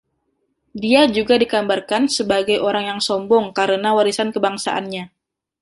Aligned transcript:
Dia 0.83 1.01
juga 1.17 1.35
digambarkan 1.43 2.03
sebagai 2.17 2.57
orang 2.67 2.83
yang 2.97 2.97
sombong 3.07 3.45
karena 3.59 3.89
warisan 3.97 4.29
kebangsaannya. 4.35 5.03